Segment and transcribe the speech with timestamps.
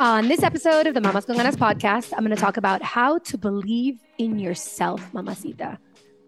[0.00, 3.18] On this episode of the Mamas con Ganas podcast, I'm going to talk about how
[3.18, 5.76] to believe in yourself, mamacita.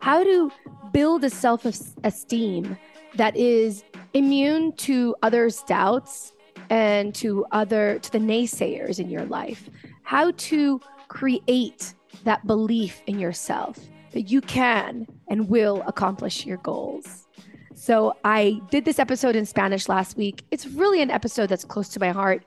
[0.01, 0.51] How to
[0.93, 1.65] build a self
[2.03, 2.77] esteem
[3.15, 6.33] that is immune to others' doubts
[6.69, 9.71] and to other to the naysayers in your life.
[10.03, 13.79] How to create that belief in yourself
[14.11, 17.29] that you can and will accomplish your goals.
[17.77, 20.43] So I did this episode in Spanish last week.
[20.51, 22.43] It's really an episode that's close to my heart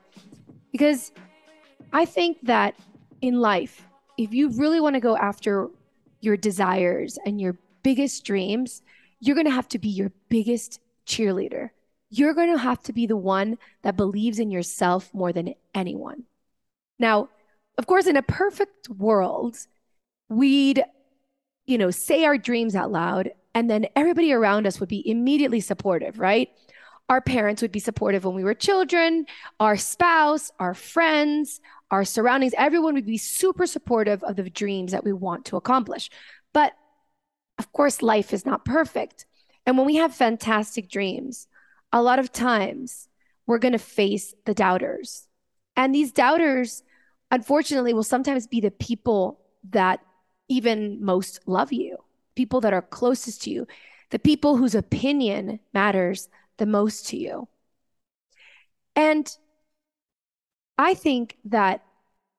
[0.74, 1.12] because
[1.92, 2.74] I think that
[3.20, 3.86] in life,
[4.18, 5.68] if you really want to go after
[6.20, 8.82] your desires and your biggest dreams,
[9.20, 11.70] you're going to have to be your biggest cheerleader.
[12.10, 16.24] You're going to have to be the one that believes in yourself more than anyone.
[16.98, 17.28] Now,
[17.78, 19.56] of course, in a perfect world,
[20.28, 20.82] we'd,
[21.66, 25.60] you know, say our dreams out loud and then everybody around us would be immediately
[25.60, 26.50] supportive, right?
[27.08, 29.26] Our parents would be supportive when we were children,
[29.60, 31.60] our spouse, our friends,
[31.90, 36.10] our surroundings, everyone would be super supportive of the dreams that we want to accomplish.
[36.52, 36.72] But
[37.58, 39.26] of course, life is not perfect.
[39.66, 41.46] And when we have fantastic dreams,
[41.92, 43.08] a lot of times
[43.46, 45.28] we're going to face the doubters.
[45.76, 46.82] And these doubters,
[47.30, 50.00] unfortunately, will sometimes be the people that
[50.48, 51.96] even most love you,
[52.34, 53.66] people that are closest to you,
[54.10, 56.28] the people whose opinion matters
[56.58, 57.48] the most to you.
[58.96, 59.28] And
[60.78, 61.82] I think that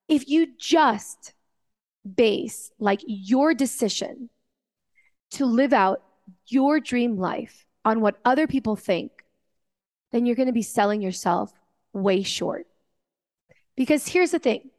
[0.08, 1.34] if you just
[2.16, 4.30] base like your decision
[5.32, 6.04] to live out
[6.48, 9.12] your dream life on what other people think,
[10.12, 11.52] then you're going to be selling yourself
[11.94, 12.68] way short.
[13.76, 14.70] Because here's the thing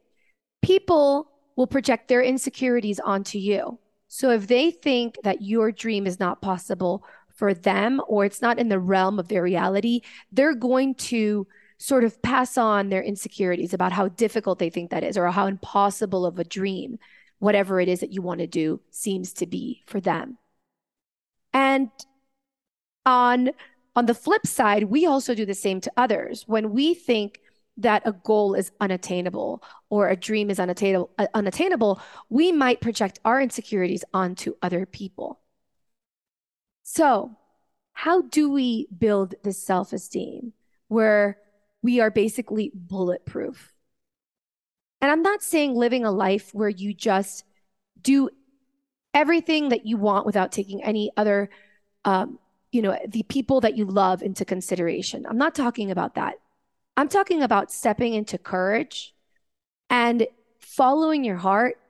[0.61, 3.77] people will project their insecurities onto you.
[4.07, 7.03] So if they think that your dream is not possible
[7.37, 12.03] for them or it's not in the realm of their reality, they're going to sort
[12.03, 16.25] of pass on their insecurities about how difficult they think that is or how impossible
[16.25, 16.97] of a dream
[17.39, 20.37] whatever it is that you want to do seems to be for them.
[21.53, 21.89] And
[23.05, 23.51] on
[23.95, 26.43] on the flip side, we also do the same to others.
[26.47, 27.39] When we think
[27.77, 31.99] that a goal is unattainable or a dream is unattainable, uh, unattainable,
[32.29, 35.39] we might project our insecurities onto other people.
[36.89, 37.35] So,
[37.91, 40.53] how do we build this self esteem
[40.87, 41.37] where
[41.81, 43.73] we are basically bulletproof?
[45.01, 47.43] And I'm not saying living a life where you just
[48.01, 48.29] do
[49.13, 51.49] everything that you want without taking any other,
[52.05, 52.39] um,
[52.71, 55.25] you know, the people that you love into consideration.
[55.27, 56.35] I'm not talking about that.
[56.95, 59.13] I'm talking about stepping into courage
[59.89, 60.25] and
[60.61, 61.81] following your heart,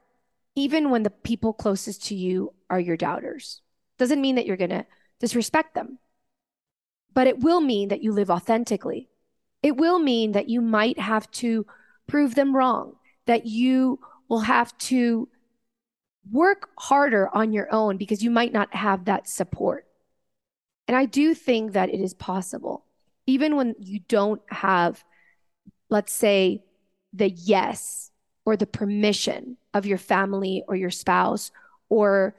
[0.55, 3.61] even when the people closest to you are your doubters.
[3.97, 4.85] Doesn't mean that you're going to
[5.19, 5.99] disrespect them,
[7.13, 9.09] but it will mean that you live authentically.
[9.63, 11.65] It will mean that you might have to
[12.07, 13.99] prove them wrong, that you
[14.29, 15.27] will have to
[16.31, 19.85] work harder on your own because you might not have that support.
[20.87, 22.85] And I do think that it is possible,
[23.25, 25.03] even when you don't have,
[25.89, 26.63] let's say,
[27.13, 28.11] the yes
[28.45, 31.51] or the permission of your family or your spouse
[31.89, 32.35] or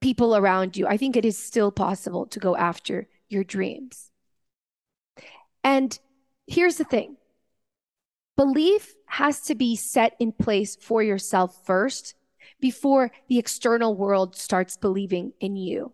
[0.00, 4.10] people around you, I think it is still possible to go after your dreams.
[5.62, 5.98] And
[6.46, 7.16] here's the thing
[8.36, 12.14] belief has to be set in place for yourself first
[12.60, 15.92] before the external world starts believing in you.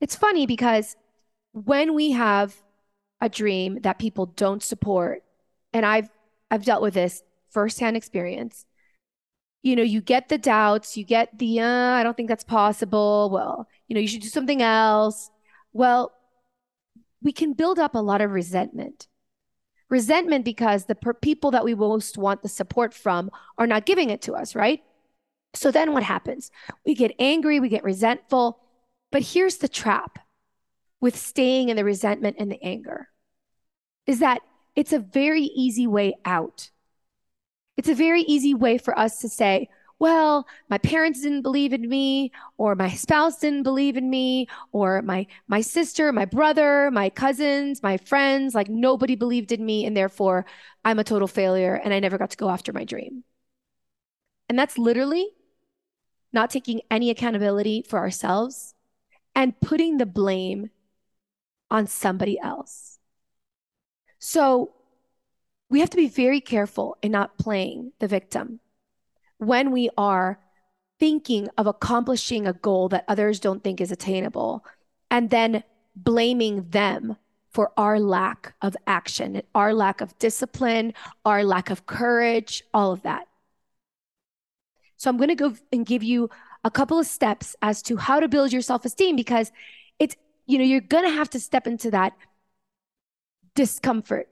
[0.00, 0.96] It's funny because
[1.52, 2.54] when we have
[3.20, 5.24] a dream that people don't support,
[5.72, 6.08] and I've
[6.50, 8.64] I've dealt with this firsthand experience,
[9.62, 13.30] you know, you get the doubts, you get the, uh, I don't think that's possible.
[13.32, 15.30] Well, you know, you should do something else.
[15.72, 16.12] Well,
[17.22, 19.08] we can build up a lot of resentment.
[19.90, 24.10] Resentment because the per- people that we most want the support from are not giving
[24.10, 24.82] it to us, right?
[25.54, 26.50] So then what happens?
[26.84, 28.60] We get angry, we get resentful.
[29.10, 30.18] But here's the trap
[31.00, 33.08] with staying in the resentment and the anger
[34.06, 34.42] is that
[34.76, 36.70] it's a very easy way out.
[37.78, 39.70] It's a very easy way for us to say,
[40.00, 45.00] well, my parents didn't believe in me, or my spouse didn't believe in me, or
[45.02, 49.96] my my sister, my brother, my cousins, my friends, like nobody believed in me, and
[49.96, 50.44] therefore
[50.84, 53.24] I'm a total failure and I never got to go after my dream.
[54.48, 55.28] And that's literally
[56.32, 58.74] not taking any accountability for ourselves
[59.34, 60.70] and putting the blame
[61.70, 62.98] on somebody else.
[64.18, 64.74] So
[65.70, 68.60] we have to be very careful in not playing the victim
[69.38, 70.40] when we are
[70.98, 74.64] thinking of accomplishing a goal that others don't think is attainable
[75.10, 75.62] and then
[75.94, 77.16] blaming them
[77.50, 80.92] for our lack of action, our lack of discipline,
[81.24, 83.26] our lack of courage, all of that.
[84.96, 86.28] So I'm going to go and give you
[86.64, 89.52] a couple of steps as to how to build your self-esteem because
[89.98, 90.16] it's
[90.46, 92.12] you know you're going to have to step into that
[93.54, 94.28] discomfort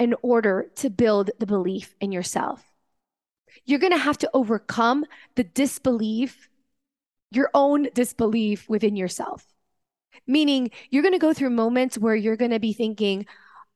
[0.00, 2.70] in order to build the belief in yourself
[3.64, 5.04] you're going to have to overcome
[5.36, 6.48] the disbelief,
[7.30, 9.46] your own disbelief within yourself.
[10.26, 13.26] Meaning, you're going to go through moments where you're going to be thinking,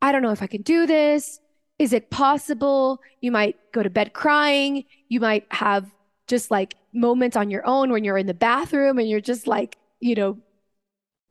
[0.02, 1.40] I don't know if I can do this.
[1.78, 3.00] Is it possible?
[3.20, 4.84] You might go to bed crying.
[5.08, 5.90] You might have
[6.26, 9.76] just like moments on your own when you're in the bathroom and you're just like,
[10.00, 10.38] you know,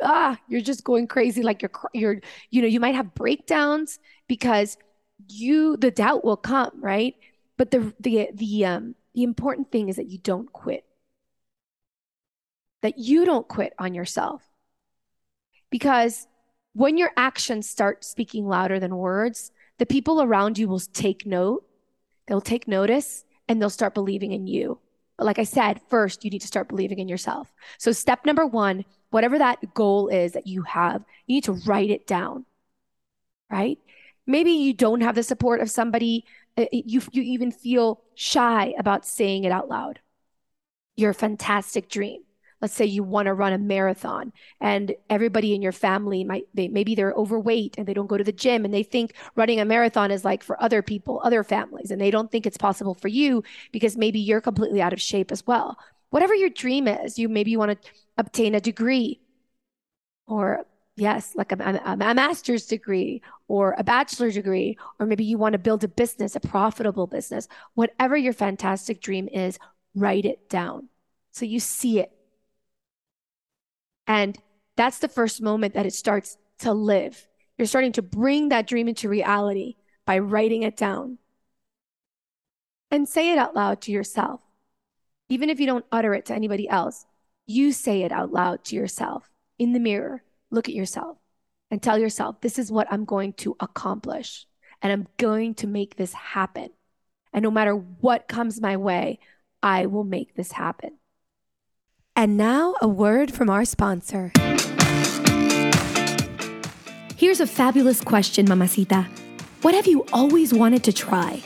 [0.02, 1.44] ah, you're just going crazy.
[1.44, 2.20] Like you're, you're,
[2.50, 4.78] you know, you might have breakdowns because
[5.30, 7.16] you, the doubt will come, right?
[7.58, 10.86] But the the the um the important thing is that you don't quit.
[12.82, 14.42] That you don't quit on yourself.
[15.70, 16.28] Because
[16.74, 21.64] when your actions start speaking louder than words, the people around you will take note,
[22.28, 24.80] they'll take notice, and they'll start believing in you.
[25.24, 27.54] But like I said, first, you need to start believing in yourself.
[27.78, 31.90] So, step number one, whatever that goal is that you have, you need to write
[31.90, 32.44] it down,
[33.50, 33.80] right?
[34.28, 36.26] Maybe you don't have the support of somebody
[36.58, 40.02] uh, you, you even feel shy about saying it out loud.
[40.98, 42.24] Your fantastic dream.
[42.64, 44.32] Let's say you want to run a marathon
[44.62, 48.24] and everybody in your family might, they, maybe they're overweight and they don't go to
[48.24, 51.92] the gym and they think running a marathon is like for other people, other families,
[51.92, 53.44] and they don't think it's possible for you
[53.74, 55.78] because maybe you're completely out of shape as well.
[56.10, 59.20] Whatever your dream is, you maybe you want to obtain a degree
[60.26, 65.38] or yes, like a, a, a, master's degree or a bachelor degree, or maybe you
[65.38, 69.60] want to build a business, a profitable business, whatever your fantastic dream is,
[69.96, 70.88] write it down
[71.34, 72.12] so you see it.
[74.08, 74.38] And
[74.76, 77.28] that's the first moment that it starts to live.
[77.58, 81.20] You're starting to bring that dream into reality by writing it down.
[82.92, 84.42] And say it out loud to yourself.
[85.30, 87.06] Even if you don't utter it to anybody else,
[87.48, 90.24] you say it out loud to yourself in the mirror
[90.54, 91.18] look at yourself
[91.72, 94.46] and tell yourself, this is what I'm going to accomplish.
[94.82, 96.70] And I'm going to make this happen.
[97.34, 99.20] And no matter what comes my way,
[99.64, 101.00] I will make this happen.
[102.16, 104.32] And now, a word from our sponsor.
[107.16, 109.08] Here's a fabulous question, Mamacita.
[109.62, 111.42] What have you always wanted to try?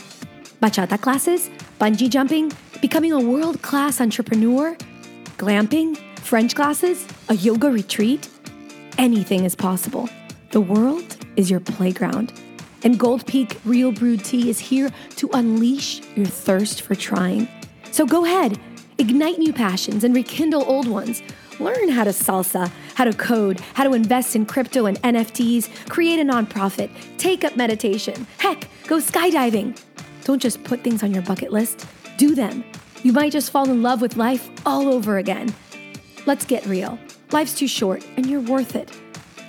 [0.62, 1.50] Bachata classes?
[1.80, 2.51] Bungee jumping?
[2.82, 4.75] Becoming a world class entrepreneur?
[5.38, 5.98] Glamping?
[6.20, 7.08] French classes?
[7.30, 8.30] A yoga retreat?
[8.98, 10.10] anything is possible.
[10.51, 12.34] The world is your playground.
[12.84, 17.48] And Gold Peak Real Brewed Tea is here to unleash your thirst for trying.
[17.92, 18.60] So go ahead,
[18.98, 21.22] ignite new passions and rekindle old ones.
[21.60, 26.20] Learn how to salsa, how to code, how to invest in crypto and NFTs, create
[26.20, 28.27] a nonprofit, take up meditation.
[28.38, 29.80] Heck, go skydiving.
[30.24, 31.88] Don't just put things on your bucket list,
[32.18, 32.63] do them.
[33.04, 35.54] You might just fall in love with life all over again.
[36.25, 37.00] Let's get real.
[37.32, 38.92] Life's too short and you're worth it.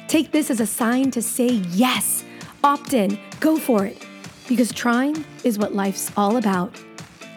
[0.07, 2.25] Take this as a sign to say yes,
[2.65, 4.07] opt in, go for it,
[4.49, 6.75] because trying is what life's all about.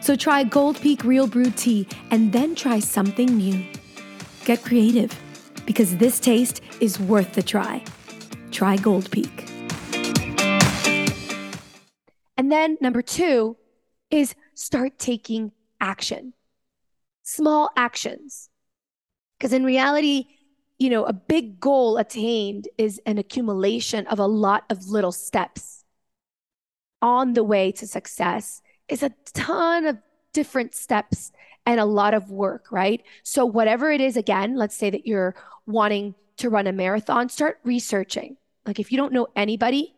[0.02, 3.64] So try Gold Peak Real Brewed Tea and then try something new.
[4.46, 5.16] Get creative,
[5.68, 7.84] because this taste is worth the try.
[8.50, 9.48] Try Gold Peak.
[12.36, 13.58] And then number two
[14.10, 16.34] is start taking action.
[17.22, 18.50] Small actions.
[19.38, 20.26] Because in reality,
[20.80, 25.86] you know, a big goal attained is an accumulation of a lot of little steps.
[27.04, 29.98] On the way to success is a ton of
[30.34, 31.32] different steps
[31.66, 33.04] and a lot of work, right?
[33.24, 37.60] So, whatever it is, again, let's say that you're wanting to run a marathon, start
[37.64, 38.38] researching.
[38.66, 39.96] Like if you don't know anybody,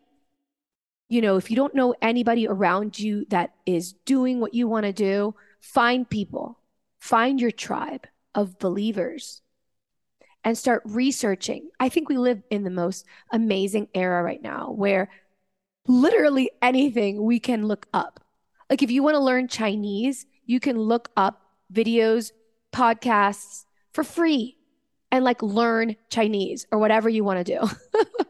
[1.08, 4.86] you know, if you don't know anybody around you that is doing what you want
[4.86, 6.58] to do, find people,
[6.98, 9.42] find your tribe of believers
[10.42, 11.68] and start researching.
[11.80, 15.10] I think we live in the most amazing era right now where
[15.86, 18.23] literally anything we can look up.
[18.70, 21.42] Like if you want to learn Chinese, you can look up
[21.72, 22.32] videos,
[22.72, 24.56] podcasts for free
[25.10, 27.68] and like learn Chinese or whatever you want to do.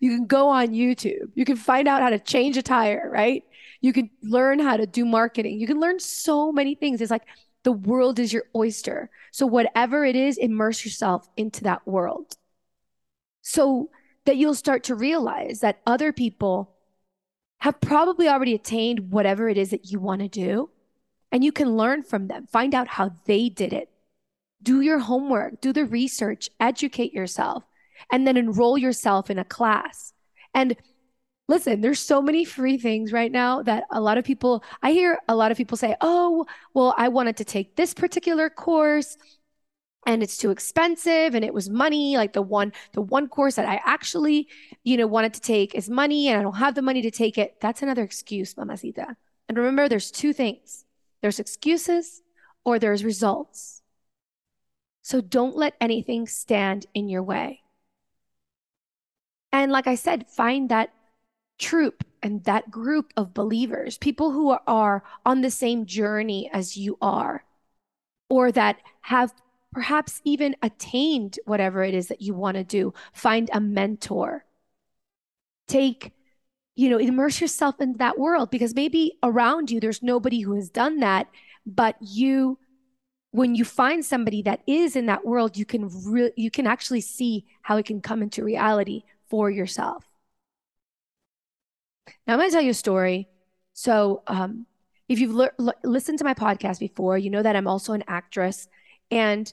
[0.00, 1.30] you can go on YouTube.
[1.34, 3.44] You can find out how to change a tire, right?
[3.80, 5.58] You can learn how to do marketing.
[5.58, 7.00] You can learn so many things.
[7.00, 7.26] It's like
[7.64, 9.10] the world is your oyster.
[9.30, 12.36] So, whatever it is, immerse yourself into that world
[13.42, 13.90] so
[14.24, 16.71] that you'll start to realize that other people
[17.62, 20.68] have probably already attained whatever it is that you want to do.
[21.30, 23.88] And you can learn from them, find out how they did it.
[24.64, 27.62] Do your homework, do the research, educate yourself,
[28.10, 30.12] and then enroll yourself in a class.
[30.52, 30.74] And
[31.46, 35.20] listen, there's so many free things right now that a lot of people, I hear
[35.28, 39.16] a lot of people say, oh, well, I wanted to take this particular course
[40.06, 43.68] and it's too expensive and it was money like the one the one course that
[43.68, 44.48] i actually
[44.82, 47.38] you know wanted to take is money and i don't have the money to take
[47.38, 47.60] it.
[47.60, 49.16] That's another excuse mamacita.
[49.48, 50.84] And remember there's two things.
[51.20, 52.22] There's excuses
[52.64, 53.82] or there's results.
[55.02, 57.62] So don't let anything stand in your way.
[59.52, 60.92] And like i said find that
[61.58, 66.96] troop and that group of believers, people who are on the same journey as you
[67.02, 67.44] are,
[68.30, 69.34] or that have
[69.72, 72.92] perhaps even attained whatever it is that you want to do.
[73.12, 74.44] Find a mentor.
[75.66, 76.12] Take,
[76.76, 80.68] you know, immerse yourself in that world because maybe around you there's nobody who has
[80.68, 81.28] done that,
[81.64, 82.58] but you
[83.32, 87.00] when you find somebody that is in that world, you can re- you can actually
[87.00, 90.06] see how it can come into reality for yourself.
[92.26, 93.28] Now I'm going to tell you a story.
[93.72, 94.66] So, um,
[95.08, 98.68] if you've l- listened to my podcast before, you know that I'm also an actress.
[99.10, 99.52] And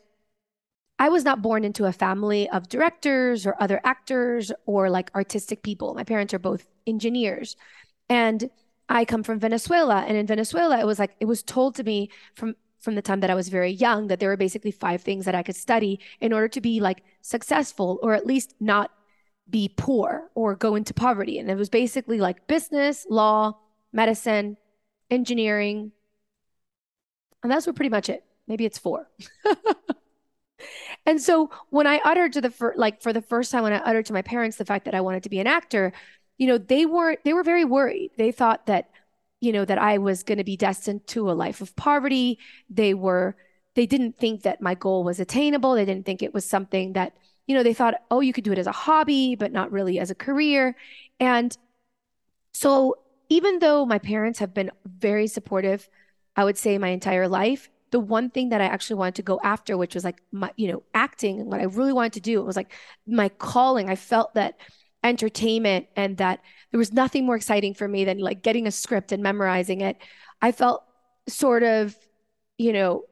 [1.00, 5.64] I was not born into a family of directors or other actors or like artistic
[5.64, 5.94] people.
[5.94, 7.56] My parents are both engineers.
[8.10, 8.50] And
[8.90, 10.04] I come from Venezuela.
[10.06, 13.20] And in Venezuela, it was like, it was told to me from from the time
[13.20, 16.00] that I was very young that there were basically five things that I could study
[16.22, 18.90] in order to be like successful or at least not
[19.50, 21.40] be poor or go into poverty.
[21.40, 23.58] And it was basically like business, law,
[23.92, 24.56] medicine,
[25.12, 25.92] engineering.
[27.44, 28.24] And that's pretty much it.
[28.48, 29.10] Maybe it's four.
[31.06, 33.78] and so when I uttered to the fir- like for the first time when I
[33.78, 35.94] uttered to my parents the fact that I wanted to be an actor,
[36.38, 38.12] you know, they weren't they were very worried.
[38.18, 38.90] They thought that
[39.42, 42.40] you know that I was going to be destined to a life of poverty.
[42.70, 43.36] They were
[43.76, 45.76] they didn't think that my goal was attainable.
[45.76, 47.14] They didn't think it was something that
[47.50, 49.98] you know, they thought, oh, you could do it as a hobby, but not really
[49.98, 50.76] as a career.
[51.20, 51.58] And
[52.54, 55.90] so even though my parents have been very supportive,
[56.36, 59.40] I would say my entire life, the one thing that I actually wanted to go
[59.44, 62.40] after, which was like my, you know, acting and what I really wanted to do,
[62.40, 62.72] it was like
[63.08, 63.90] my calling.
[63.90, 64.58] I felt that
[65.04, 66.42] entertainment and that
[66.72, 69.98] there was nothing more exciting for me than like getting a script and memorizing it.
[70.42, 70.84] I felt
[71.28, 71.96] sort of,
[72.58, 73.06] you know,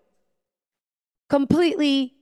[1.30, 2.14] completely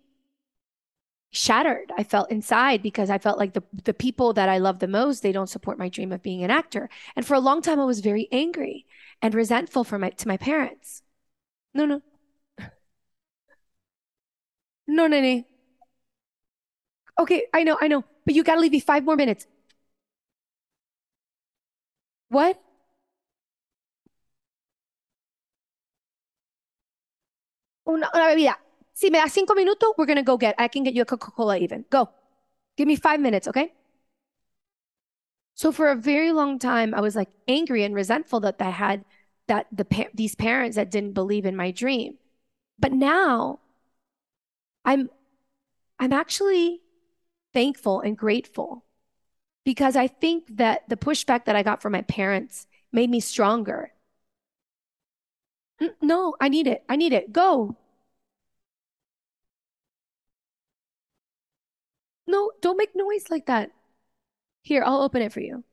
[1.32, 1.92] shattered.
[1.98, 5.22] I felt inside because I felt like the the people that I love the most,
[5.22, 6.90] they don't support my dream of being an actor.
[7.16, 8.86] And for a long time I was very angry
[9.22, 11.04] and resentful for my to my parents.
[11.74, 12.02] No, no.
[14.88, 15.44] No, no, no.
[17.20, 18.04] Okay, I know, I know.
[18.26, 19.48] But you gotta leave me five more minutes.
[22.30, 22.62] What?
[27.88, 28.60] Una, una bebida.
[28.94, 31.58] Si me das cinco minutos, we're to go get, I can get you a Coca-Cola
[31.58, 31.86] even.
[31.90, 32.10] Go.
[32.78, 33.74] Give me five minutes, okay?
[35.54, 39.06] So for a very long time, I was like angry and resentful that I had
[39.48, 42.18] that the these parents that didn't believe in my dream.
[42.80, 43.60] But now
[44.86, 45.10] I'm
[46.00, 46.82] I'm actually
[47.54, 48.86] thankful and grateful
[49.66, 53.92] because I think that the pushback that I got from my parents made me stronger.
[56.02, 56.84] No, I need it.
[56.90, 57.32] I need it.
[57.34, 57.76] Go.
[62.28, 63.72] No, don't make noise like that.
[64.64, 65.64] Here, I'll open it for you.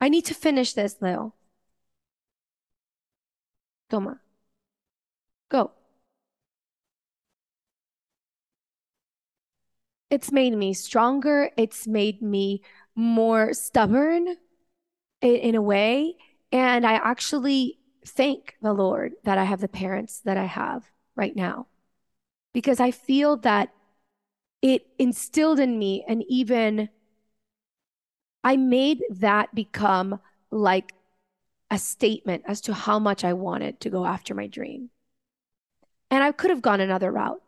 [0.00, 1.34] I need to finish this, Leo.
[3.88, 4.20] Toma.
[5.48, 5.72] Go.
[10.14, 11.50] It's made me stronger.
[11.56, 12.62] It's made me
[12.94, 14.36] more stubborn
[15.20, 16.14] in, in a way.
[16.52, 20.84] And I actually thank the Lord that I have the parents that I have
[21.16, 21.66] right now
[22.52, 23.70] because I feel that
[24.62, 26.90] it instilled in me and even
[28.44, 30.20] I made that become
[30.52, 30.94] like
[31.72, 34.90] a statement as to how much I wanted to go after my dream.
[36.08, 37.42] And I could have gone another route.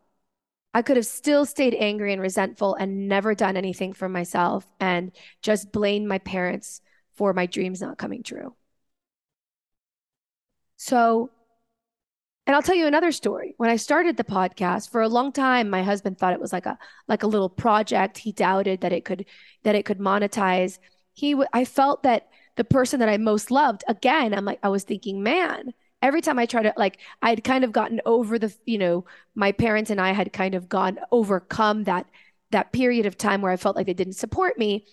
[0.76, 5.11] I could have still stayed angry and resentful and never done anything for myself and
[5.40, 6.83] just blamed my parents
[7.14, 8.54] for my dreams not coming true.
[10.76, 11.30] So,
[12.47, 13.54] and I'll tell you another story.
[13.56, 16.66] When I started the podcast, for a long time my husband thought it was like
[16.66, 16.78] a
[17.09, 18.18] like a little project.
[18.18, 19.25] He doubted that it could
[19.62, 20.78] that it could monetize.
[21.14, 24.68] He w- I felt that the person that I most loved, again, I'm like I
[24.68, 25.73] was thinking, man,
[26.03, 29.53] every time I try to like I'd kind of gotten over the, you know, my
[29.53, 32.07] parents and I had kind of gone overcome that
[32.50, 34.87] that period of time where I felt like they didn't support me.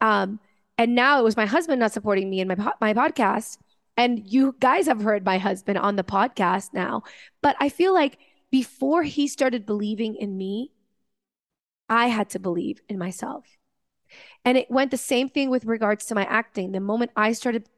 [0.00, 0.40] Um,
[0.78, 3.58] and now it was my husband not supporting me in my my podcast.
[3.96, 7.02] And you guys have heard my husband on the podcast now.
[7.42, 8.18] But I feel like
[8.50, 10.72] before he started believing in me,
[11.88, 13.46] I had to believe in myself.
[14.44, 16.72] And it went the same thing with regards to my acting.
[16.72, 17.68] The moment I started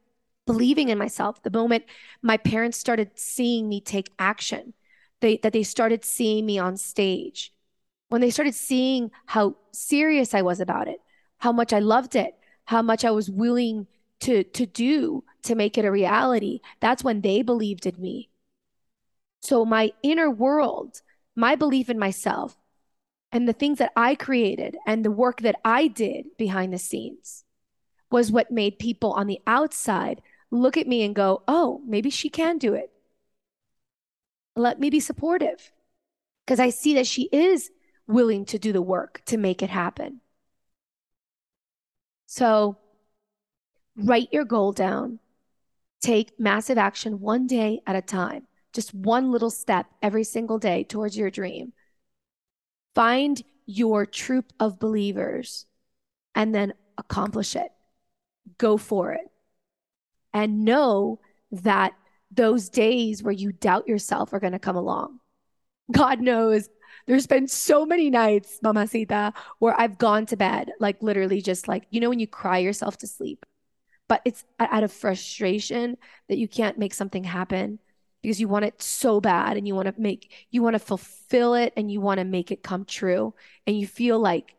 [0.45, 1.85] believing in myself, the moment
[2.21, 4.73] my parents started seeing me take action,
[5.21, 7.53] they, that they started seeing me on stage,
[8.09, 10.99] when they started seeing how serious I was about it,
[11.37, 13.87] how much I loved it, how much I was willing
[14.21, 18.29] to to do to make it a reality that's when they believed in me.
[19.41, 21.01] So my inner world
[21.39, 22.57] my belief in myself
[23.31, 27.45] and the things that i created and the work that i did behind the scenes
[28.11, 32.29] was what made people on the outside look at me and go oh maybe she
[32.29, 32.91] can do it
[34.55, 35.71] let me be supportive
[36.45, 37.69] because i see that she is
[38.07, 40.21] willing to do the work to make it happen
[42.31, 42.77] so
[43.95, 45.17] write your goal down,
[45.99, 50.83] take massive action one day at a time, just one little step every single day
[50.83, 51.73] towards your dream.
[52.93, 55.65] Find your troop of believers
[56.35, 57.71] and then accomplish it.
[58.59, 59.31] Go for it.
[60.33, 61.19] And know
[61.51, 61.93] that
[62.31, 65.19] those days where you doubt yourself are going to come along.
[65.91, 66.69] God knows
[67.07, 71.87] there's been so many nights, Mamacita, where I've gone to bed, like literally just like,
[71.89, 73.45] you know, when you cry yourself to sleep,
[74.07, 77.79] but it's out of frustration that you can't make something happen
[78.21, 81.55] because you want it so bad and you want to make, you want to fulfill
[81.55, 83.33] it and you want to make it come true
[83.65, 84.55] and you feel like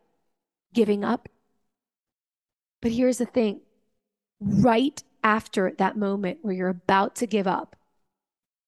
[0.73, 1.29] giving up.
[2.81, 3.61] But here's the thing
[4.39, 7.75] right after that moment where you're about to give up,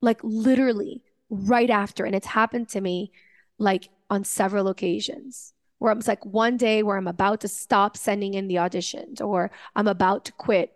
[0.01, 3.11] like literally right after, and it's happened to me
[3.57, 8.35] like on several occasions where I'm like one day where I'm about to stop sending
[8.35, 10.71] in the auditions or I'm about to quit,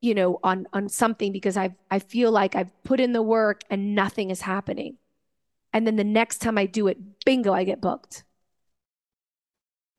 [0.00, 3.62] you know, on on something because I I feel like I've put in the work
[3.70, 4.96] and nothing is happening.
[5.72, 8.24] And then the next time I do it, bingo, I get booked.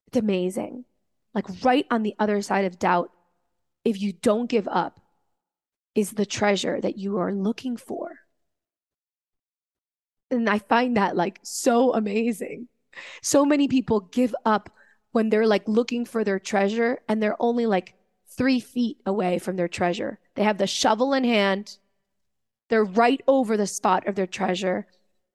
[0.08, 0.84] It's amazing.
[1.34, 3.12] Like right on the other side of doubt,
[3.86, 4.99] if you don't give up,
[5.96, 8.20] is the treasure that you are looking for.
[10.32, 12.68] And I find that like so amazing.
[13.22, 14.70] So many people give up
[15.12, 17.96] when they're like looking for their treasure and they're only like
[18.28, 20.20] three feet away from their treasure.
[20.36, 21.78] They have the shovel in hand,
[22.70, 24.86] they're right over the spot of their treasure,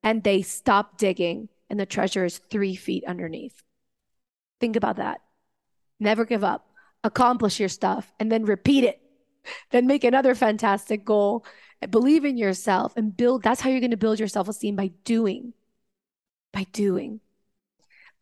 [0.03, 3.63] and they stop digging, and the treasure is three feet underneath.
[4.61, 5.21] Think about that.
[5.99, 6.67] Never give up.
[7.03, 9.01] Accomplish your stuff and then repeat it.
[9.71, 11.45] Then make another fantastic goal
[11.91, 13.43] believe in yourself and build.
[13.43, 15.53] That's how you're going to build your self esteem by doing.
[16.53, 17.21] By doing.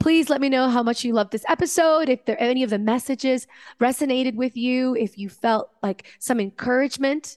[0.00, 2.08] Please let me know how much you loved this episode.
[2.08, 3.46] If there any of the messages
[3.80, 7.36] resonated with you, if you felt like some encouragement.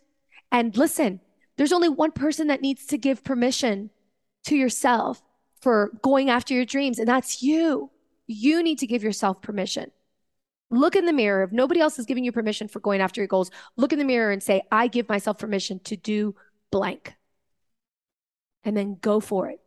[0.52, 1.20] And listen,
[1.58, 3.92] there's only one person that needs to give permission
[4.46, 5.22] to yourself
[5.62, 7.92] for going after your dreams, and that's you.
[8.28, 9.92] You need to give yourself permission.
[10.70, 11.44] Look in the mirror.
[11.44, 14.06] If nobody else is giving you permission for going after your goals, look in the
[14.06, 16.36] mirror and say, I give myself permission to do
[16.72, 17.14] blank.
[18.64, 19.60] And then go for it.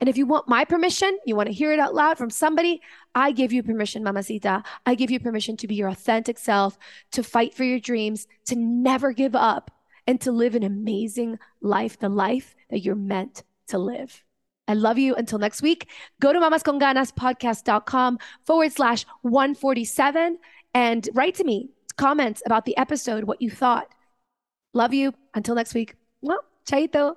[0.00, 2.82] And if you want my permission, you want to hear it out loud from somebody,
[3.14, 4.62] I give you permission, Mamacita.
[4.84, 6.76] I give you permission to be your authentic self,
[7.12, 9.70] to fight for your dreams, to never give up,
[10.06, 14.25] and to live an amazing life, the life that you're meant to live.
[14.68, 15.14] I love you.
[15.14, 15.88] Until next week,
[16.20, 20.38] go to mamasconganaspodcast.com forward slash 147
[20.74, 23.88] and write to me comments about the episode, what you thought.
[24.74, 25.14] Love you.
[25.34, 25.94] Until next week.
[26.20, 27.16] Well, chaito.